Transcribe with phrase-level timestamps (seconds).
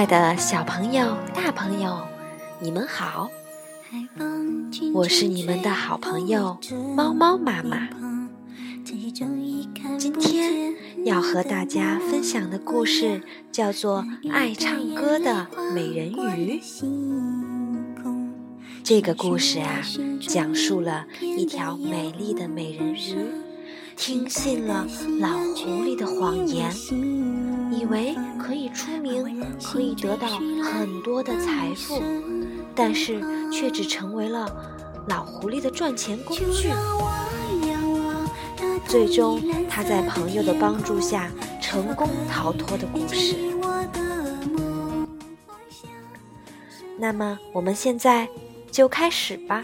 [0.00, 1.94] 亲爱的小朋友、大朋友，
[2.58, 3.30] 你们好！
[4.94, 6.56] 我是你们的好朋友
[6.96, 7.86] 猫猫妈妈。
[9.98, 10.74] 今天
[11.04, 13.20] 要和大家分享的故事
[13.52, 14.02] 叫做
[14.32, 16.58] 《爱唱歌的美人鱼》。
[18.82, 19.82] 这个故事啊，
[20.26, 23.26] 讲述了一条美丽的美人鱼
[24.00, 24.86] 听信了
[25.20, 26.74] 老狐狸的谎言，
[27.70, 30.26] 以为可以出名，可以得到
[30.64, 32.02] 很多的财富，
[32.74, 33.20] 但是
[33.52, 34.50] 却只成为了
[35.06, 36.70] 老狐狸的赚钱工具。
[38.86, 43.36] 最终，他在朋友的帮助下成功逃脱的故事。
[46.98, 48.26] 那么，我们现在
[48.70, 49.62] 就开始吧。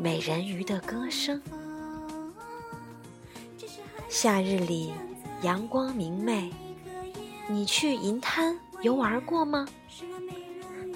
[0.00, 1.42] 美人鱼的歌声。
[4.08, 4.92] 夏日里，
[5.42, 6.52] 阳光明媚。
[7.48, 9.66] 你去银滩游玩过吗？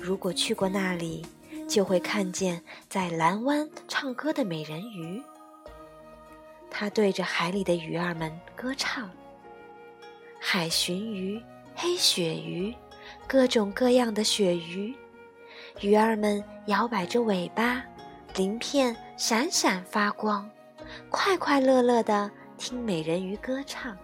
[0.01, 1.27] 如果去过那里，
[1.69, 5.21] 就会看见在蓝湾唱歌的美人鱼，
[6.71, 9.11] 它对着海里的鱼儿们歌唱。
[10.39, 11.43] 海鲟鱼、
[11.75, 12.73] 黑鳕鱼，
[13.27, 14.95] 各种各样的鳕鱼，
[15.81, 17.85] 鱼儿们摇摆着尾巴，
[18.35, 20.49] 鳞片闪闪发光，
[21.11, 23.95] 快快乐乐地听美人鱼歌唱。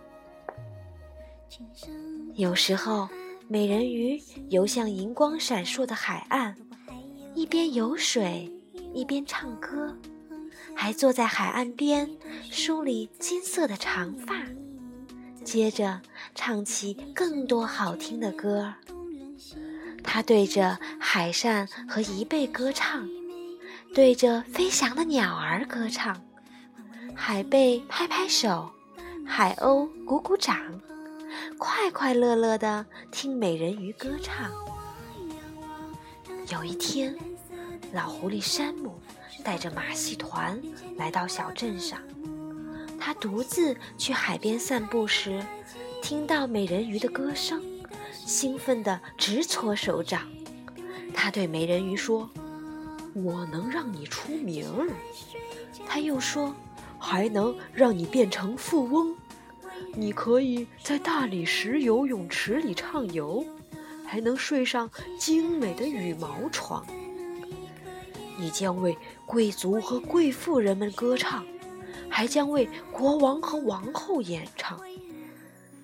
[2.35, 3.09] 有时候，
[3.49, 6.55] 美人鱼游向银光闪烁的海岸。
[7.35, 8.53] 一边游水，
[8.93, 9.97] 一边唱歌，
[10.75, 12.11] 还坐在海岸边
[12.51, 14.43] 梳理金色的长发，
[15.43, 16.03] 接着
[16.35, 18.75] 唱起更多好听的歌。
[20.03, 23.09] 他对着海扇和贻贝歌唱，
[23.99, 26.17] 对着飞翔的鸟儿歌唱。
[27.17, 28.71] 海贝拍拍手，
[29.27, 30.57] 海鸥鼓鼓掌，
[31.59, 34.53] 快快乐乐地听美人鱼歌唱。
[36.49, 37.13] 有一天。
[37.93, 39.01] 老狐狸山姆
[39.43, 40.63] 带着马戏团
[40.97, 41.99] 来到小镇上。
[43.01, 45.45] 他独自去海边散步时，
[46.01, 47.61] 听到美人鱼的歌声，
[48.13, 50.23] 兴奋地直搓手掌。
[51.13, 52.31] 他对美人鱼说
[53.25, 54.89] ：“我能让你出名儿。”
[55.87, 56.55] 他又说
[56.99, 59.17] ：“还能让你变成富翁。
[59.95, 63.45] 你可以在大理石游泳池里畅游，
[64.05, 66.85] 还能睡上精美的羽毛床。”
[68.41, 68.97] 你将为
[69.27, 71.45] 贵族和贵妇人们歌唱，
[72.09, 74.81] 还将为国王和王后演唱。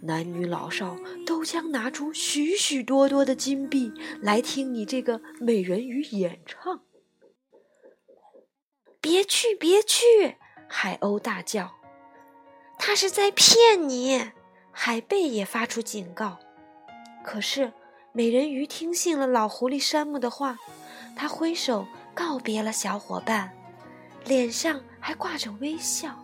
[0.01, 3.91] 男女老少都将拿出许许多多的金币
[4.21, 6.83] 来听你这个美人鱼演唱。
[9.05, 10.37] 别去，别去！
[10.67, 11.75] 海鸥大叫。
[12.79, 14.31] 他是在骗你。
[14.73, 16.39] 海贝也发出警告。
[17.23, 17.75] 可是
[18.13, 20.57] 美人鱼听信了老狐狸山姆的话，
[21.15, 21.87] 他挥手。
[22.15, 23.53] 告别了小伙伴，
[24.25, 26.17] 脸上还挂着微笑。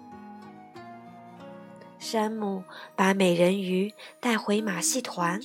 [1.99, 2.62] 山姆
[2.95, 5.41] 把美人鱼带回马戏团，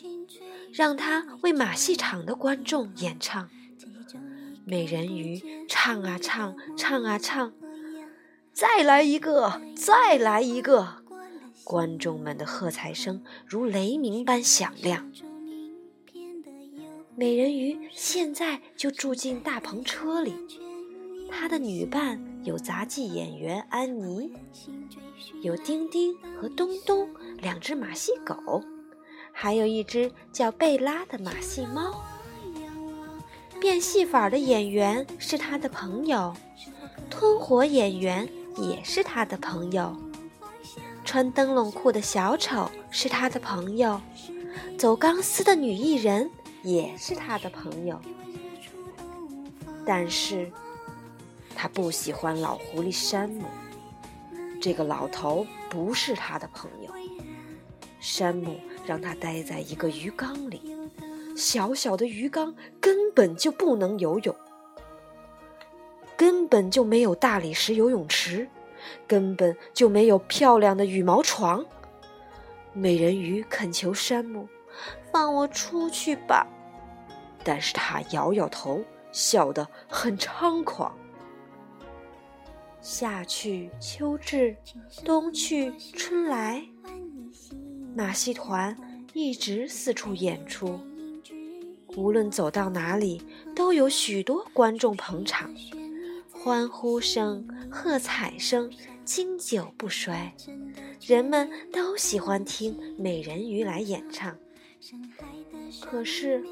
[0.72, 3.50] 让他为马戏场的观众演唱。
[4.68, 7.54] 美人鱼唱啊唱，唱啊唱，
[8.52, 11.04] 再来一个，再来一个！
[11.64, 15.12] 观众们的喝彩声如雷鸣般响亮。
[17.16, 20.34] 美人鱼现在就住进大篷车里，
[21.30, 24.34] 她的女伴有杂技演员安妮，
[25.44, 28.64] 有丁丁和东东两只马戏狗，
[29.32, 32.04] 还有一只叫贝拉的马戏猫。
[33.66, 36.32] 变戏法的演员是他的朋友，
[37.10, 39.98] 吞火演员也是他的朋友，
[41.04, 44.00] 穿灯笼裤的小丑是他的朋友，
[44.78, 46.30] 走钢丝的女艺人。
[46.62, 48.00] 也是他的朋友，
[49.84, 50.52] 但是
[51.56, 53.46] 他不喜欢老狐狸山姆。
[54.62, 56.92] 这个老头不是他的朋友。
[58.00, 60.76] 山姆让他待在一个鱼缸里，
[61.36, 64.36] 小小的鱼缸根本就不能游泳，
[66.18, 68.48] 根本就没有大理石游泳池，
[69.06, 71.64] 根本就没有漂亮的羽毛床。
[72.74, 74.48] 美人鱼恳求山姆
[75.12, 76.48] ：“放我出去吧。”
[77.44, 78.82] 但是他摇摇头，
[79.12, 80.98] 笑得很猖狂。
[82.82, 84.56] 夏去秋至，
[85.04, 86.64] 冬去春来，
[87.96, 88.76] 马戏团
[89.14, 90.80] 一直四处演出，
[91.96, 93.22] 无论走到哪里，
[93.56, 95.54] 都有许多观众捧场，
[96.32, 98.70] 欢呼声、喝彩声
[99.04, 100.36] 经久不衰，
[101.02, 104.36] 人们都喜欢听美人鱼来演唱。
[105.82, 106.44] 可是，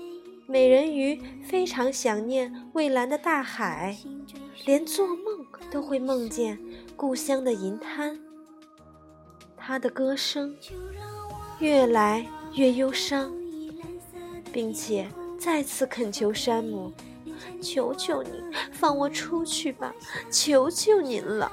[0.47, 3.97] 美人鱼非常想念蔚蓝的大海，
[4.65, 6.57] 连做梦都会梦见
[6.95, 8.19] 故乡的银滩。
[9.57, 10.55] 她的歌声
[11.59, 12.25] 越来
[12.55, 13.33] 越忧伤，
[14.51, 15.07] 并且
[15.43, 16.89] 再次恳求山姆
[17.61, 18.29] ：“求求你，
[18.71, 19.93] 放我出去吧！
[20.31, 21.51] 求求您了。”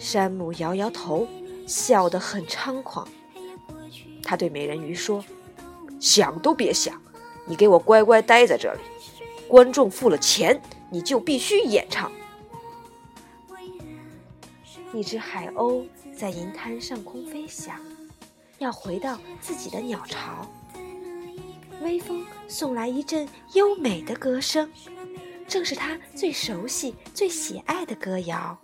[0.00, 1.28] 山姆摇摇头。
[1.68, 3.08] 笑得很猖狂，
[4.22, 5.24] 他对美人鱼说
[5.98, 7.02] ：“想都别想，
[7.44, 8.80] 你给我乖乖待在这里。
[9.48, 12.12] 观众付了钱，你就必须演唱。”
[14.94, 15.84] 一只海鸥
[16.16, 17.80] 在银滩上空飞翔，
[18.58, 20.48] 要回到自己的鸟巢。
[21.82, 24.70] 微风送来一阵优美的歌声，
[25.46, 28.58] 正是他最熟悉、最喜爱的歌谣。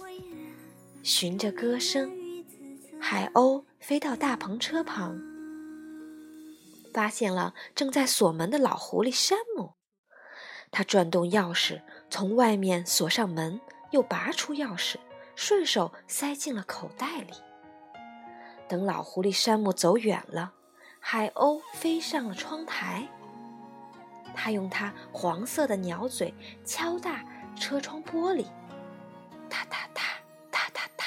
[1.03, 2.11] 循着歌声。
[3.01, 5.21] 海鸥飞到大篷车旁，
[6.95, 9.73] 发现了正在锁门的老狐狸山姆。
[10.71, 13.61] 他转动钥匙，从外面锁上门，
[13.91, 14.97] 又拔出钥匙，
[15.35, 17.33] 顺手塞进了口袋里。
[18.69, 20.55] 等老狐狸山姆走远了，
[21.05, 23.07] 海鸥飞上了窗台。
[24.35, 26.33] 它用它黄色的鸟嘴
[26.65, 27.23] 敲打
[27.57, 28.45] 车窗玻璃，
[29.51, 30.03] 哒哒哒
[30.51, 31.05] 哒哒哒。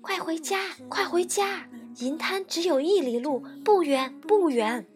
[0.00, 0.56] 快回家！
[0.88, 1.66] 快回家！
[1.96, 4.86] 银滩只有一里路，不远不远。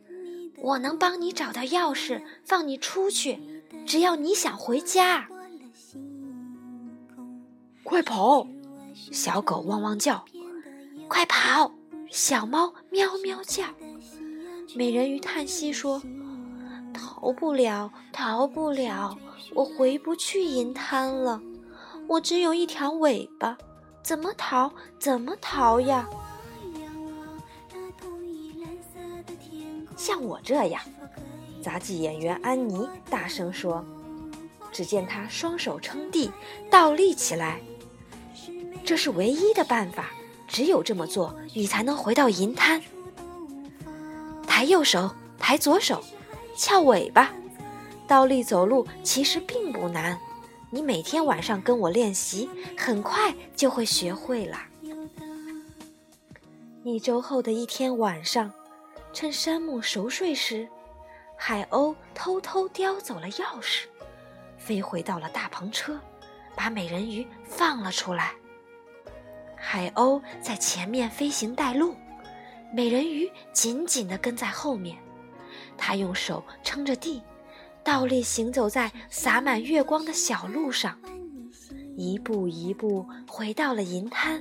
[0.58, 3.64] 我能帮你找到钥匙，放你出去。
[3.84, 5.28] 只要你想回家，
[7.82, 8.46] 快跑！
[8.94, 10.24] 小狗汪汪叫，
[11.08, 11.72] 快跑！
[12.10, 13.64] 小猫喵喵叫。
[14.74, 16.02] 美人鱼叹息说
[16.92, 19.16] ：“逃不了，逃不了，
[19.54, 21.40] 我回不去银滩了。
[22.08, 23.56] 我只有一条尾巴。”
[24.02, 24.70] 怎么逃？
[25.00, 26.08] 怎么逃呀？
[29.96, 30.80] 像我这样，
[31.60, 33.84] 杂技演员安妮大声说。
[34.70, 36.30] 只见她双手撑地，
[36.70, 37.60] 倒立起来。
[38.84, 40.10] 这是唯一的办法，
[40.46, 42.80] 只有这么做，你才能回到银滩。
[44.46, 46.02] 抬右手，抬左手，
[46.56, 47.32] 翘尾巴，
[48.06, 50.18] 倒立走路其实并不难。
[50.70, 54.58] 你每天晚上跟我练习，很快就会学会了。
[56.84, 58.50] 一周后的一天晚上，
[59.12, 60.68] 趁山姆熟睡时，
[61.36, 63.84] 海鸥偷偷叼走了钥匙，
[64.56, 65.98] 飞回到了大篷车，
[66.54, 68.32] 把美人鱼放了出来。
[69.68, 71.92] 海鸥在前面飞行带路，
[72.72, 74.96] 美人鱼紧紧地跟在后面，
[75.76, 77.20] 她用手撑着地。
[77.82, 80.96] 倒立行走在洒满月光的小路上，
[81.96, 84.40] 一步一步回到了银滩。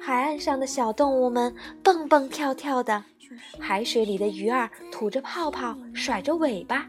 [0.00, 3.04] 海岸上的小动物们蹦蹦跳跳的，
[3.60, 6.88] 海水里的鱼儿吐着泡泡，甩着尾巴，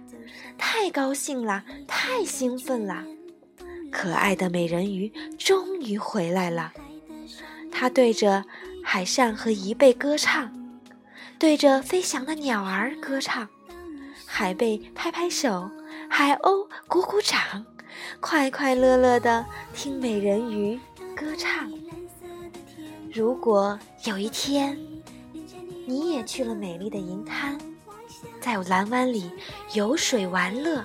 [0.58, 3.04] 太高兴了，太兴奋了！
[3.92, 6.74] 可爱的美人鱼终于回来了，
[7.74, 8.46] 它对着
[8.84, 10.54] 海上和贻贝歌唱，
[11.40, 13.50] 对着飞翔的鸟儿歌唱。
[14.26, 15.69] 海贝拍拍手，
[16.09, 17.66] 海鸥鼓鼓掌，
[18.21, 19.44] 快快乐乐地
[19.74, 20.80] 听美人鱼
[21.16, 21.69] 歌唱。
[23.12, 24.78] 如果有一天
[25.86, 27.57] 你也去了美丽的银滩，
[28.40, 29.30] 在蓝湾里
[29.74, 30.83] 游水玩乐，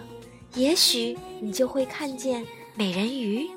[0.55, 3.49] 也许你就会看见美人鱼，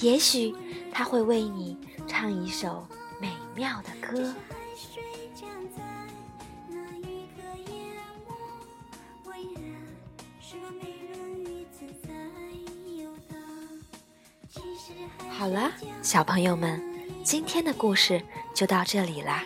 [0.00, 0.54] 也许
[0.90, 1.76] 它会为你
[2.24, 2.88] 唱一首
[3.20, 4.34] 美妙的歌。
[15.28, 16.82] 好了，小朋友们，
[17.22, 18.22] 今天的故事
[18.54, 19.44] 就到这里啦。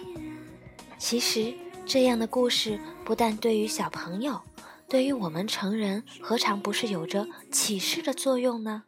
[0.99, 1.53] 其实，
[1.85, 4.41] 这样的故事不但对于小朋友，
[4.89, 8.85] 对于我们成人，何尝不是有着启示的作用呢？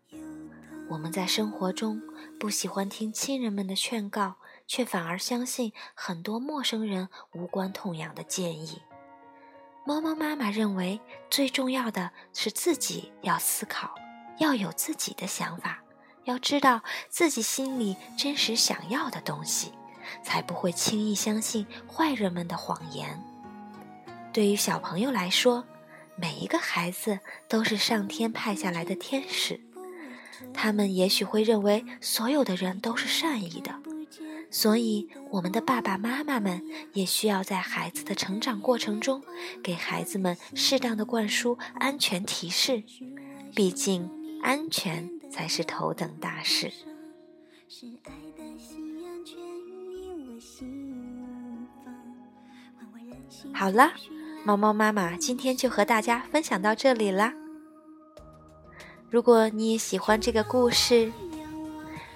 [0.91, 2.03] 我们在生活中
[2.39, 4.35] 不喜欢听亲人们的劝告，
[4.67, 8.83] 却反而相信很多陌生人无关痛痒的建议。
[9.87, 13.95] 猫猫妈妈认为，最重要的是自己要思考，
[14.39, 15.81] 要有自己的想法。
[16.25, 19.73] 要知道自己心里真实想要的东西，
[20.25, 23.23] 才不会轻易相信坏人们的谎言。
[24.33, 25.65] 对于小朋友来说，
[26.17, 29.61] 每一个孩子都是上天派下来的天使，
[30.53, 33.75] 他们也许会认为所有的人都是善意的，
[34.51, 39.23] 所以我们的爸爸妈妈们也需要在孩子的成长过程中
[39.63, 42.83] 给孩子们适当的灌输安全提示。
[43.55, 44.11] 毕竟
[44.43, 46.73] 安全才是头等大事。
[53.53, 53.93] 好啦，
[54.45, 57.35] 猫猫妈妈今天就和大家分享到这里啦。
[59.11, 61.11] 如果你也喜欢这个故事，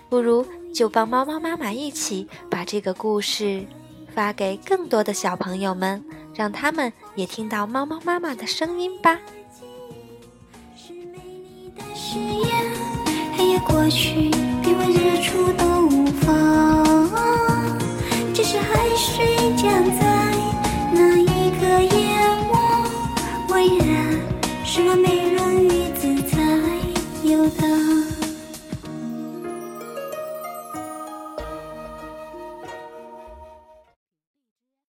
[0.08, 3.66] 不如就帮猫猫妈妈一起把这个故事
[4.14, 9.18] 发给更多的小朋友们，让他们也听到猫猫妈妈的声音吧。
[13.36, 14.30] 黑夜过去，
[14.62, 17.18] 比日出都无妨，
[18.32, 19.43] 只是海水。